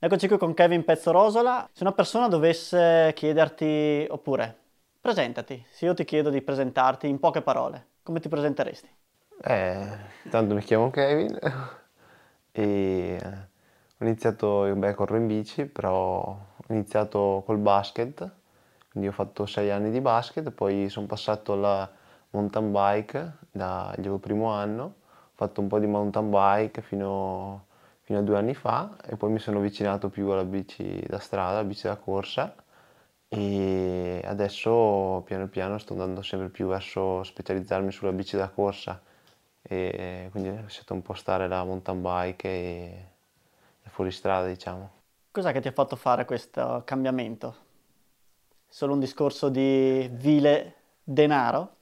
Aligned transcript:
Eccoci 0.00 0.28
qui 0.28 0.38
con 0.38 0.54
Kevin 0.54 0.84
Pezzorosola. 0.84 1.68
Se 1.72 1.82
una 1.82 1.92
persona 1.92 2.28
dovesse 2.28 3.10
chiederti, 3.16 4.06
oppure 4.08 4.56
presentati, 5.00 5.66
se 5.68 5.86
io 5.86 5.94
ti 5.94 6.04
chiedo 6.04 6.30
di 6.30 6.40
presentarti 6.40 7.08
in 7.08 7.18
poche 7.18 7.42
parole, 7.42 7.86
come 8.04 8.20
ti 8.20 8.28
presenteresti? 8.28 8.88
Eh, 9.42 9.98
tanto 10.30 10.54
mi 10.54 10.62
chiamo 10.62 10.90
Kevin 10.90 11.36
e 12.52 13.18
ho 13.98 14.04
iniziato, 14.04 14.72
beh, 14.72 14.94
corro 14.94 15.16
in 15.16 15.26
bici, 15.26 15.66
però 15.66 16.20
ho 16.20 16.64
iniziato 16.68 17.42
col 17.44 17.58
basket, 17.58 18.30
quindi 18.92 19.08
ho 19.08 19.12
fatto 19.12 19.46
sei 19.46 19.72
anni 19.72 19.90
di 19.90 20.00
basket, 20.00 20.52
poi 20.52 20.88
sono 20.90 21.06
passato 21.06 21.54
alla 21.54 21.90
mountain 22.30 22.70
bike 22.70 23.32
dal 23.50 24.18
primo 24.20 24.52
anno, 24.52 24.84
ho 24.84 24.94
fatto 25.34 25.60
un 25.60 25.66
po' 25.66 25.80
di 25.80 25.88
mountain 25.88 26.30
bike 26.30 26.82
fino 26.82 27.64
fino 28.08 28.20
a 28.20 28.22
due 28.22 28.38
anni 28.38 28.54
fa 28.54 28.96
e 29.04 29.16
poi 29.16 29.30
mi 29.30 29.38
sono 29.38 29.58
avvicinato 29.58 30.08
più 30.08 30.30
alla 30.30 30.42
bici 30.42 30.98
da 31.06 31.18
strada, 31.18 31.58
alla 31.58 31.64
bici 31.64 31.86
da 31.86 31.96
corsa 31.96 32.54
e 33.28 34.22
adesso 34.24 35.20
piano 35.26 35.46
piano 35.48 35.76
sto 35.76 35.92
andando 35.92 36.22
sempre 36.22 36.48
più 36.48 36.68
verso 36.68 37.22
specializzarmi 37.22 37.92
sulla 37.92 38.12
bici 38.12 38.38
da 38.38 38.48
corsa 38.48 38.98
e 39.60 40.28
quindi 40.30 40.48
ho 40.48 40.54
lasciato 40.62 40.94
un 40.94 41.02
po' 41.02 41.12
stare 41.12 41.48
la 41.48 41.62
mountain 41.64 42.00
bike 42.00 42.48
e, 42.48 43.08
e 43.82 43.88
fuori 43.90 44.10
strada 44.10 44.46
diciamo. 44.46 44.90
Cos'è 45.30 45.52
che 45.52 45.60
ti 45.60 45.68
ha 45.68 45.72
fatto 45.72 45.94
fare 45.94 46.24
questo 46.24 46.80
cambiamento? 46.86 47.56
Solo 48.66 48.94
un 48.94 49.00
discorso 49.00 49.50
di 49.50 50.08
vile 50.14 50.76
denaro? 51.04 51.74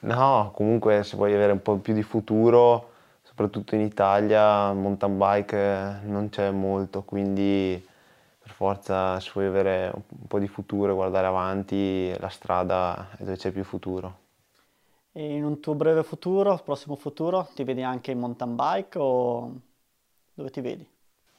no, 0.00 0.50
comunque 0.52 1.04
se 1.04 1.14
vuoi 1.14 1.34
avere 1.34 1.52
un 1.52 1.62
po' 1.62 1.76
più 1.76 1.94
di 1.94 2.02
futuro 2.02 2.98
soprattutto 3.40 3.74
in 3.74 3.80
Italia 3.80 4.70
mountain 4.74 5.16
bike 5.16 6.00
non 6.04 6.28
c'è 6.28 6.50
molto, 6.50 7.02
quindi 7.04 7.82
per 8.38 8.52
forza 8.52 9.18
se 9.18 9.30
vuoi 9.32 9.46
avere 9.46 9.90
un 9.94 10.26
po' 10.26 10.38
di 10.38 10.46
futuro 10.46 10.92
e 10.92 10.94
guardare 10.94 11.26
avanti, 11.26 12.12
la 12.18 12.28
strada 12.28 13.08
è 13.16 13.24
dove 13.24 13.36
c'è 13.38 13.50
più 13.50 13.64
futuro. 13.64 14.18
E 15.12 15.36
in 15.36 15.44
un 15.44 15.60
tuo 15.60 15.74
breve 15.76 16.02
futuro, 16.02 16.60
prossimo 16.64 16.96
futuro, 16.96 17.48
ti 17.54 17.62
vedi 17.62 17.82
anche 17.82 18.10
in 18.10 18.18
mountain 18.18 18.56
bike 18.56 18.98
o 18.98 19.60
dove 20.34 20.50
ti 20.50 20.60
vedi? 20.60 20.88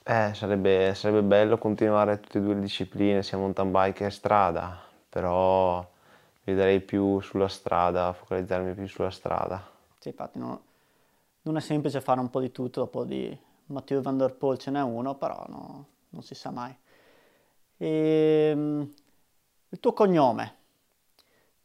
Eh, 0.04 0.32
sarebbe, 0.36 0.94
sarebbe 0.94 1.24
bello 1.24 1.58
continuare 1.58 2.20
tutte 2.20 2.38
e 2.38 2.42
due 2.42 2.54
le 2.54 2.62
discipline, 2.62 3.24
sia 3.24 3.38
mountain 3.40 3.72
bike 3.72 4.04
che 4.06 4.10
strada, 4.12 4.80
però 5.10 5.84
vedrei 6.44 6.82
più 6.82 7.20
sulla 7.22 7.48
strada, 7.48 8.14
focalizzarmi 8.14 8.74
più 8.74 8.88
sulla 8.88 9.10
strada. 9.12 9.64
Sì, 10.00 10.10
infatti 10.10 10.38
non, 10.40 10.60
non 11.44 11.58
è 11.58 11.60
semplice 11.62 12.02
fare 12.02 12.20
un 12.20 12.30
po' 12.30 12.40
di 12.40 12.52
tutto, 12.52 12.82
dopo 12.82 13.04
di 13.04 13.38
Matteo 13.68 14.02
Van 14.02 14.18
Der 14.18 14.36
Poel 14.36 14.58
ce 14.58 14.72
n'è 14.72 14.82
uno, 14.82 15.16
però 15.16 15.44
no, 15.48 15.86
non 16.10 16.24
si 16.24 16.36
sa 16.36 16.52
mai. 16.52 16.76
E, 17.78 18.50
ehm, 18.52 18.94
il 19.70 19.80
tuo 19.80 19.94
cognome 19.94 20.60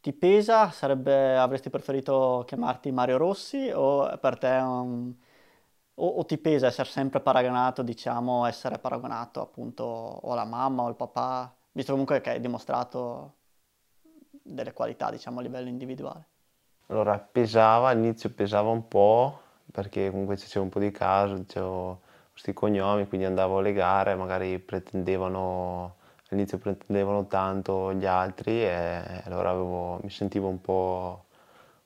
ti 0.01 0.13
pesa? 0.13 0.71
Sarebbe, 0.71 1.37
avresti 1.37 1.69
preferito 1.69 2.45
chiamarti 2.47 2.93
Mario 2.93 3.17
Rossi 3.17 3.71
o 3.75 4.17
per 4.19 4.39
te 4.39 4.47
un, 4.47 5.13
o, 5.95 6.07
o, 6.07 6.25
ti 6.25 6.39
pesa 6.39 6.69
essere 6.69 6.89
sempre 6.89 7.21
paragonato, 7.21 7.83
diciamo, 7.83 8.47
essere 8.47 8.79
paragonato 8.79 9.41
appunto 9.41 9.83
o 9.85 10.33
alla 10.33 10.45
mamma 10.45 10.83
o 10.83 10.87
al 10.87 10.95
papà, 10.95 11.53
visto 11.73 11.91
comunque 11.91 12.21
che 12.21 12.31
hai 12.31 12.41
dimostrato 12.41 13.35
delle 14.43 14.73
qualità, 14.73 15.11
diciamo, 15.11 15.41
a 15.41 15.43
livello 15.43 15.69
individuale? 15.69 16.29
Allora, 16.87 17.19
pesava, 17.19 17.89
all'inizio 17.89 18.31
pesava 18.31 18.71
un 18.71 18.87
po', 18.87 19.41
perché 19.73 20.11
comunque 20.11 20.37
c'era 20.37 20.61
un 20.63 20.69
po' 20.71 20.79
di 20.81 20.91
caso, 20.91 21.35
dicevo 21.37 22.01
questi 22.31 22.53
cognomi, 22.53 23.07
quindi 23.09 23.27
andavo 23.27 23.59
alle 23.59 23.73
gare, 23.73 24.15
magari 24.15 24.59
pretendevano, 24.59 25.97
all'inizio 26.31 26.59
pretendevano 26.59 27.27
tanto 27.27 27.93
gli 27.95 28.07
altri 28.07 28.63
e 28.63 29.23
allora 29.25 29.51
avevo, 29.51 29.99
mi 30.03 30.11
sentivo 30.11 30.49
un 30.49 30.61
po', 30.61 31.25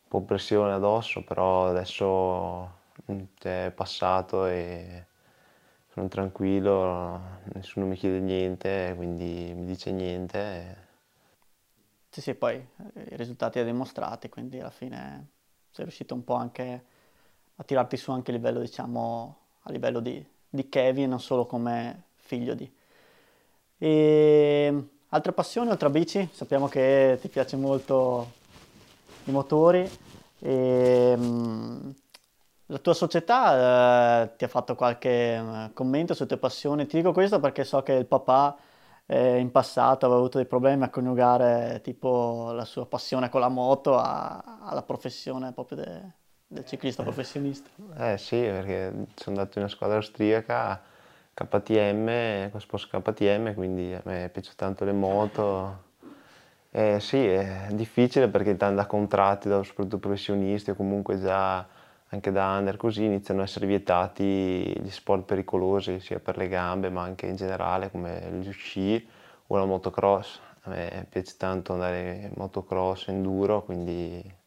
un 0.02 0.08
po' 0.08 0.22
pressione 0.22 0.72
addosso, 0.72 1.22
però 1.24 1.68
adesso 1.68 2.70
mm, 3.12 3.22
è 3.42 3.72
passato 3.74 4.46
e 4.46 5.06
sono 5.88 6.08
tranquillo, 6.08 7.20
nessuno 7.54 7.86
mi 7.86 7.96
chiede 7.96 8.20
niente, 8.20 8.92
quindi 8.96 9.52
mi 9.54 9.64
dice 9.66 9.92
niente. 9.92 10.88
Sì, 12.08 12.20
sì, 12.20 12.34
poi 12.34 12.56
i 12.56 13.16
risultati 13.16 13.58
li 13.58 13.64
ha 13.68 13.72
dimostrati, 13.72 14.28
quindi 14.28 14.58
alla 14.58 14.70
fine 14.70 15.28
sei 15.70 15.84
riuscito 15.84 16.14
un 16.14 16.24
po' 16.24 16.34
anche 16.34 16.84
a 17.60 17.62
tirarti 17.62 17.98
su 17.98 18.10
anche 18.10 18.30
a 18.30 18.34
livello, 18.34 18.58
diciamo, 18.60 19.36
a 19.64 19.70
livello 19.70 20.00
di, 20.00 20.24
di 20.48 20.68
Kevin, 20.70 21.10
non 21.10 21.20
solo 21.20 21.44
come 21.44 22.04
figlio 22.16 22.54
di. 22.54 22.70
E 23.76 24.88
altre 25.08 25.32
passioni 25.32 25.68
oltre 25.68 25.88
a 25.88 25.90
bici? 25.90 26.26
Sappiamo 26.32 26.68
che 26.68 27.18
ti 27.20 27.28
piace 27.28 27.56
molto 27.56 28.32
i 29.24 29.30
motori. 29.30 29.88
E, 30.38 31.14
um, 31.18 31.94
la 32.66 32.78
tua 32.78 32.94
società 32.94 34.22
eh, 34.22 34.36
ti 34.36 34.44
ha 34.44 34.48
fatto 34.48 34.74
qualche 34.74 35.38
uh, 35.38 35.72
commento 35.74 36.14
sulle 36.14 36.28
tue 36.28 36.38
passioni? 36.38 36.86
Ti 36.86 36.96
dico 36.96 37.12
questo 37.12 37.40
perché 37.40 37.64
so 37.64 37.82
che 37.82 37.92
il 37.92 38.06
papà 38.06 38.56
eh, 39.04 39.36
in 39.38 39.50
passato 39.50 40.06
aveva 40.06 40.20
avuto 40.20 40.38
dei 40.38 40.46
problemi 40.46 40.84
a 40.84 40.88
coniugare 40.88 41.80
tipo 41.82 42.52
la 42.52 42.64
sua 42.64 42.86
passione 42.86 43.28
con 43.28 43.40
la 43.40 43.48
moto 43.48 43.98
a, 43.98 44.60
alla 44.62 44.82
professione 44.82 45.52
proprio 45.52 45.78
de, 45.78 46.12
del 46.50 46.64
ciclista 46.64 47.04
professionista. 47.04 47.70
Eh 47.96 48.18
sì, 48.18 48.40
perché 48.40 48.90
sono 49.14 49.38
andato 49.38 49.58
in 49.58 49.64
una 49.64 49.68
squadra 49.68 49.96
austriaca, 49.96 50.82
KTM, 51.32 52.50
con 52.50 52.60
sposo 52.60 52.88
KTM, 52.90 53.54
quindi 53.54 53.94
a 53.94 54.02
me 54.04 54.28
piacciono 54.32 54.56
tanto 54.56 54.84
le 54.84 54.92
moto. 54.92 55.88
Eh, 56.72 56.98
sì, 56.98 57.24
è 57.24 57.68
difficile 57.70 58.28
perché 58.28 58.56
da 58.56 58.86
contratti, 58.86 59.48
da 59.48 59.62
soprattutto 59.62 59.98
professionisti 59.98 60.70
o 60.70 60.74
comunque 60.74 61.20
già 61.20 61.66
anche 62.12 62.32
da 62.32 62.56
under 62.56 62.76
così 62.76 63.04
iniziano 63.04 63.40
ad 63.40 63.46
essere 63.46 63.66
vietati 63.66 64.76
gli 64.80 64.90
sport 64.90 65.22
pericolosi 65.22 66.00
sia 66.00 66.18
per 66.18 66.36
le 66.36 66.48
gambe 66.48 66.90
ma 66.90 67.02
anche 67.02 67.26
in 67.26 67.36
generale 67.36 67.88
come 67.88 68.28
gli 68.40 68.50
sci 68.50 69.08
o 69.46 69.56
la 69.56 69.64
motocross. 69.64 70.40
A 70.62 70.70
me 70.70 71.06
piace 71.08 71.36
tanto 71.36 71.72
andare 71.74 72.22
in 72.24 72.32
motocross, 72.34 73.06
enduro, 73.08 73.62
quindi 73.62 74.38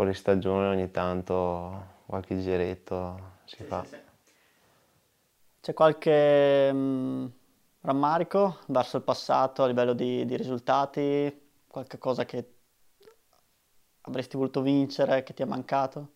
fuori 0.00 0.14
stagione 0.14 0.68
ogni 0.68 0.90
tanto 0.90 1.98
qualche 2.06 2.40
giretto 2.40 3.32
si 3.44 3.56
sì, 3.56 3.64
fa. 3.64 3.82
Sì, 3.82 3.88
sì. 3.88 4.00
C'è 5.60 5.74
qualche 5.74 6.72
mh, 6.72 6.76
mm, 6.78 7.26
rammarico 7.82 8.60
verso 8.68 8.96
il 8.96 9.02
passato 9.02 9.62
a 9.62 9.66
livello 9.66 9.92
di, 9.92 10.24
di 10.24 10.36
risultati? 10.38 11.48
Qualche 11.66 11.98
cosa 11.98 12.24
che 12.24 12.54
avresti 14.00 14.38
voluto 14.38 14.62
vincere, 14.62 15.22
che 15.22 15.34
ti 15.34 15.42
è 15.42 15.44
mancato? 15.44 16.12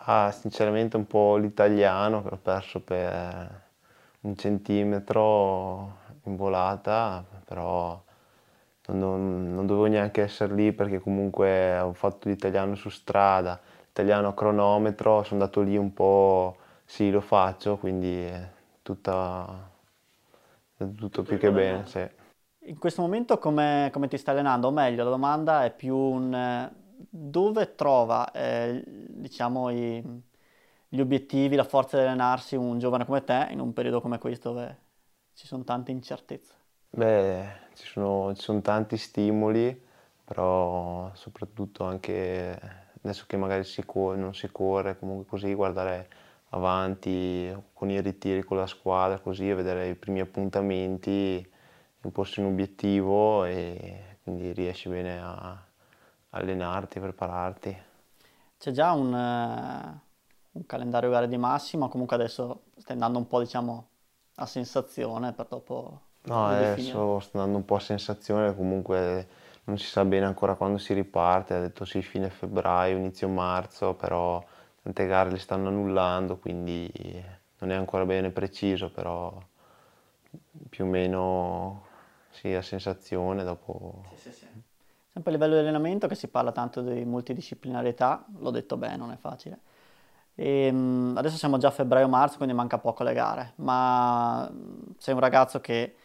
Ah, 0.00 0.30
sinceramente 0.30 0.98
un 0.98 1.06
po' 1.06 1.36
l'italiano 1.36 2.22
che 2.22 2.34
ho 2.34 2.36
perso 2.36 2.82
per 2.82 3.62
un 4.20 4.36
centimetro 4.36 6.00
in 6.24 6.36
volata, 6.36 7.24
però 7.46 8.03
non, 8.92 9.54
non, 9.54 9.66
dovevo 9.66 9.86
neanche 9.86 10.22
essere 10.22 10.54
lì 10.54 10.72
perché 10.72 10.98
comunque 10.98 11.78
ho 11.78 11.92
fatto 11.94 12.28
l'italiano 12.28 12.74
su 12.74 12.90
strada, 12.90 13.58
l'italiano 13.86 14.28
a 14.28 14.34
cronometro, 14.34 15.22
sono 15.22 15.40
andato 15.40 15.62
lì 15.62 15.76
un 15.76 15.94
po', 15.94 16.56
sì 16.84 17.10
lo 17.10 17.20
faccio, 17.20 17.78
quindi 17.78 18.30
tutta, 18.82 19.70
tutto 20.76 21.22
più 21.22 21.38
che 21.38 21.50
bene. 21.50 21.86
Sì. 21.86 22.06
In 22.66 22.78
questo 22.78 23.02
momento 23.02 23.38
come, 23.38 23.90
come, 23.92 24.08
ti 24.08 24.18
stai 24.18 24.34
allenando? 24.34 24.68
O 24.68 24.70
meglio, 24.70 25.04
la 25.04 25.10
domanda 25.10 25.64
è 25.64 25.74
più 25.74 25.96
un 25.96 26.70
dove 27.08 27.74
trova 27.74 28.30
eh, 28.32 28.82
diciamo, 28.86 29.70
i, 29.70 30.22
gli 30.88 31.00
obiettivi, 31.00 31.56
la 31.56 31.64
forza 31.64 31.96
di 31.96 32.04
allenarsi 32.04 32.56
un 32.56 32.78
giovane 32.78 33.04
come 33.04 33.24
te 33.24 33.48
in 33.50 33.60
un 33.60 33.72
periodo 33.72 34.00
come 34.00 34.18
questo 34.18 34.50
dove 34.50 34.78
ci 35.34 35.46
sono 35.46 35.64
tante 35.64 35.90
incertezze? 35.90 36.63
Beh, 36.96 37.44
ci 37.74 37.86
sono, 37.86 38.32
ci 38.36 38.42
sono 38.42 38.60
tanti 38.60 38.96
stimoli, 38.96 39.76
però 40.24 41.10
soprattutto 41.14 41.82
anche 41.82 42.56
adesso 43.02 43.24
che 43.26 43.36
magari 43.36 43.64
si 43.64 43.84
corre, 43.84 44.16
non 44.16 44.32
si 44.32 44.48
corre, 44.52 44.96
comunque 44.96 45.26
così 45.26 45.52
guardare 45.54 46.08
avanti 46.50 47.52
con 47.72 47.90
i 47.90 48.00
ritiri 48.00 48.44
con 48.44 48.58
la 48.58 48.68
squadra, 48.68 49.18
così 49.18 49.52
vedere 49.52 49.88
i 49.88 49.96
primi 49.96 50.20
appuntamenti, 50.20 51.44
imporsi 52.02 52.38
un 52.38 52.46
obiettivo 52.46 53.44
e 53.44 54.18
quindi 54.22 54.52
riesci 54.52 54.88
bene 54.88 55.20
a 55.20 55.66
allenarti, 56.30 57.00
prepararti. 57.00 57.82
C'è 58.56 58.70
già 58.70 58.92
un, 58.92 59.12
uh, 59.12 60.58
un 60.58 60.66
calendario 60.66 61.10
gare 61.10 61.26
di 61.26 61.38
massima, 61.38 61.88
comunque 61.88 62.14
adesso 62.14 62.66
stai 62.76 62.92
andando 62.94 63.18
un 63.18 63.26
po' 63.26 63.40
diciamo 63.40 63.88
a 64.36 64.46
sensazione 64.46 65.32
per 65.32 65.48
dopo 65.48 66.12
No, 66.26 66.46
adesso 66.46 67.20
sto 67.20 67.38
andando 67.38 67.58
un 67.58 67.64
po' 67.64 67.74
a 67.74 67.80
sensazione, 67.80 68.54
comunque 68.54 69.26
non 69.64 69.78
si 69.78 69.86
sa 69.86 70.04
bene 70.04 70.24
ancora 70.24 70.54
quando 70.54 70.78
si 70.78 70.94
riparte, 70.94 71.54
ha 71.54 71.60
detto 71.60 71.84
sì 71.84 72.00
fine 72.00 72.30
febbraio, 72.30 72.96
inizio 72.96 73.28
marzo, 73.28 73.94
però 73.94 74.42
tante 74.82 75.06
gare 75.06 75.30
le 75.30 75.38
stanno 75.38 75.68
annullando, 75.68 76.38
quindi 76.38 76.90
non 77.58 77.70
è 77.70 77.74
ancora 77.74 78.06
bene 78.06 78.30
preciso, 78.30 78.90
però 78.90 79.38
più 80.70 80.84
o 80.84 80.88
meno 80.88 81.82
sì, 82.30 82.52
la 82.52 82.62
sensazione 82.62 83.44
dopo... 83.44 84.04
Sì, 84.14 84.30
sì, 84.30 84.32
sì. 84.32 84.46
Sempre 85.12 85.30
a 85.30 85.34
livello 85.34 85.54
di 85.54 85.60
allenamento 85.60 86.08
che 86.08 86.14
si 86.14 86.28
parla 86.28 86.52
tanto 86.52 86.80
di 86.80 87.04
multidisciplinarietà, 87.04 88.24
l'ho 88.38 88.50
detto 88.50 88.76
bene, 88.76 88.96
non 88.96 89.12
è 89.12 89.16
facile. 89.16 89.60
E, 90.34 90.68
um, 90.72 91.14
adesso 91.16 91.36
siamo 91.36 91.58
già 91.58 91.68
a 91.68 91.70
febbraio-marzo, 91.70 92.38
quindi 92.38 92.54
manca 92.54 92.78
poco 92.78 93.04
le 93.04 93.12
gare, 93.12 93.52
ma 93.56 94.50
sei 94.98 95.14
un 95.14 95.20
ragazzo 95.20 95.60
che 95.60 95.96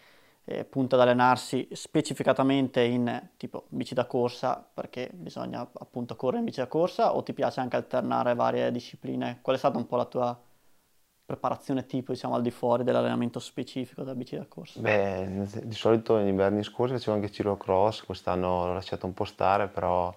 eh, 0.52 0.66
punta 0.66 0.96
ad 0.96 1.04
allenarsi 1.04 1.68
specificatamente 1.72 2.82
in 2.82 3.30
tipo 3.38 3.66
bici 3.70 3.94
da 3.94 4.06
corsa, 4.08 4.68
perché 4.74 5.12
bisogna 5.14 5.62
appunto 5.62 6.16
correre 6.16 6.40
in 6.40 6.46
bici 6.46 6.60
da 6.60 6.68
corsa, 6.68 7.16
o 7.16 7.22
ti 7.22 7.34
piace 7.34 7.60
anche 7.60 7.76
alternare 7.76 8.34
varie 8.34 8.72
discipline? 8.72 9.40
Qual 9.44 9.56
è 9.56 9.60
stata 9.60 9.78
un 9.78 9.86
po' 9.86 9.96
la 9.96 10.06
tua 10.06 10.40
preparazione 11.24 11.86
tipo, 11.86 12.12
diciamo, 12.12 12.34
al 12.34 12.42
di 12.42 12.50
fuori 12.50 12.84
dell'allenamento 12.84 13.38
specifico 13.40 14.02
della 14.02 14.16
bici 14.16 14.36
da 14.36 14.48
corsa? 14.48 14.80
Beh, 14.80 15.46
di 15.66 15.76
solito 15.76 16.18
negli 16.18 16.30
inverni 16.30 16.64
scorsi 16.64 16.96
facevo 16.96 17.16
anche 17.16 17.30
ciclocross, 17.32 18.04
quest'anno 18.06 18.66
l'ho 18.66 18.74
lasciato 18.74 19.06
un 19.06 19.14
po' 19.14 19.26
stare, 19.26 19.68
però 19.68 20.08
a 20.08 20.16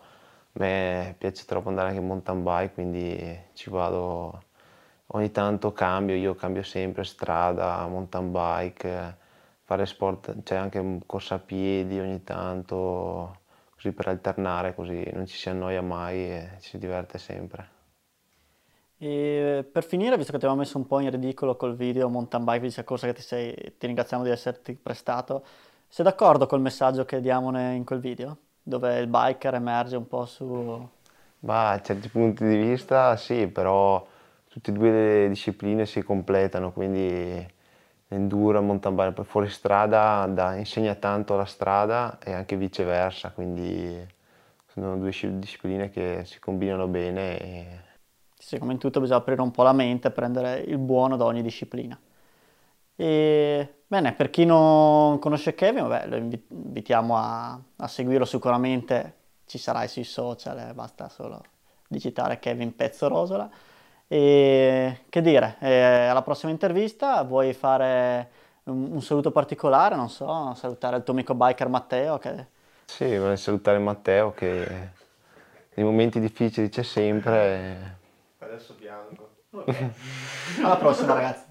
me 0.53 1.15
piace 1.19 1.45
troppo 1.45 1.69
andare 1.69 1.89
anche 1.89 2.01
in 2.01 2.07
mountain 2.07 2.43
bike, 2.43 2.73
quindi 2.73 3.39
ci 3.53 3.69
vado 3.69 4.45
ogni 5.09 5.31
tanto 5.31 5.73
cambio, 5.73 6.15
io 6.15 6.35
cambio 6.35 6.63
sempre 6.63 7.05
strada, 7.05 7.87
mountain 7.87 8.31
bike, 8.31 9.17
fare 9.65 9.87
sport, 9.87 10.43
c'è 10.43 10.57
anche 10.57 11.01
corsa 11.07 11.37
a 11.37 11.39
piedi 11.39 11.99
ogni 11.99 12.23
tanto, 12.25 13.41
così 13.75 13.93
per 13.93 14.09
alternare, 14.09 14.75
così 14.75 15.09
non 15.13 15.27
ci 15.27 15.37
si 15.37 15.49
annoia 15.49 15.83
mai 15.83 16.19
e 16.31 16.51
ci 16.61 16.71
si 16.71 16.79
diverte 16.79 17.19
sempre. 17.19 17.71
E 18.99 19.69
per 19.71 19.83
finire, 19.83 20.17
visto 20.17 20.31
che 20.31 20.39
ti 20.39 20.45
avevo 20.45 20.61
messo 20.61 20.79
un 20.79 20.87
po' 20.87 21.01
in 21.01 21.11
ridicolo 21.11 21.57
col 21.57 21.75
video 21.75 22.09
mountain 22.09 22.45
bike, 22.45 22.61
bici 22.61 22.85
corsa 22.85 23.07
che 23.07 23.15
ti, 23.15 23.23
sei, 23.23 23.53
ti 23.77 23.87
ringraziamo 23.87 24.23
di 24.23 24.31
esserti 24.31 24.75
prestato, 24.75 25.45
sei 25.89 26.05
d'accordo 26.05 26.47
col 26.47 26.61
messaggio 26.61 27.05
che 27.05 27.21
diamo 27.21 27.51
in 27.59 27.85
quel 27.85 27.99
video? 27.99 28.37
Dove 28.63 28.99
il 29.01 29.09
biker 29.09 29.55
emerge 29.55 29.97
un 29.97 30.07
po' 30.07 30.25
su... 30.25 30.89
Bah, 31.41 31.71
a 31.71 31.83
certi 31.83 32.09
punti 32.09 32.47
di 32.47 32.57
vista 32.57 33.17
sì, 33.17 33.49
però 33.49 34.07
tutte 34.49 34.71
e 34.71 34.73
due 34.75 34.91
le 34.91 35.29
discipline 35.29 35.85
si 35.85 36.01
completano, 36.03 36.73
quindi 36.73 37.45
l'enduro 38.13 38.59
e 38.59 38.61
il 38.61 38.67
mountain 38.67 38.95
bike 38.95 39.25
fuori 39.25 39.49
strada 39.49 40.27
da, 40.27 40.55
insegna 40.55 40.95
tanto 40.95 41.37
la 41.37 41.47
strada 41.47 42.19
e 42.23 42.33
anche 42.33 42.57
viceversa, 42.57 43.31
quindi 43.31 44.07
sono 44.67 44.97
due 44.97 45.13
discipline 45.39 45.91
che 45.91 46.23
si 46.25 46.39
combinano 46.39 46.87
bene 46.87 47.39
e 47.39 47.91
sì, 48.43 48.59
come 48.59 48.73
in 48.73 48.79
tutto 48.79 48.99
bisogna 48.99 49.21
aprire 49.21 49.41
un 49.41 49.53
po' 49.53 49.63
la 49.63 49.73
mente 49.73 50.09
e 50.09 50.11
prendere 50.11 50.59
il 50.59 50.77
buono 50.77 51.17
da 51.17 51.25
ogni 51.25 51.43
disciplina. 51.43 51.97
E, 52.97 53.75
bene, 53.87 54.15
per 54.15 54.31
chi 54.31 54.45
non 54.45 55.21
conosce 55.21 55.55
Kevin, 55.55 55.87
vabbè, 55.87 56.09
lo 56.09 56.17
invitiamo 56.17 57.17
a, 57.17 57.61
a 57.77 57.87
seguirlo 57.87 58.25
sicuramente, 58.25 59.15
ci 59.47 59.59
sarai 59.59 59.87
sui 59.87 60.03
social, 60.03 60.59
eh, 60.59 60.75
basta 60.75 61.09
solo 61.09 61.41
digitare 61.87 62.41
Kevin 62.41 62.75
Pezzo 62.75 63.07
Rosola. 63.07 63.49
E 64.13 65.05
che 65.09 65.23
dire, 65.23 65.57
eh, 65.61 66.07
alla 66.09 66.21
prossima 66.21 66.53
intervista 66.53 67.23
vuoi 67.23 67.55
fare 67.55 68.29
un, 68.65 68.93
un, 68.93 69.01
saluto 69.01 69.31
particolare, 69.31 69.97
non 69.97 70.11
so, 70.11 70.53
salutare 70.55 70.99
il 70.99 71.03
tuo 71.03 71.15
amico 71.15 71.33
biker 71.33 71.69
Matteo? 71.69 72.19
Che... 72.19 72.47
Sì, 72.85 73.17
vorrei 73.17 73.39
salutare 73.39 73.79
Matteo 73.79 74.35
che 74.35 74.91
nei 75.73 75.87
momenti 75.87 76.21
difficili 76.21 76.69
c'è 76.69 76.83
sempre 76.83 78.01
adesso 78.41 78.75
bianco. 78.79 79.31
Okay. 79.49 79.93
Alla 80.63 80.77
prossima 80.77 81.15
ragazzi. 81.15 81.51